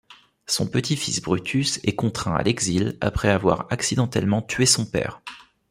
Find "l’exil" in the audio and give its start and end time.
2.41-2.97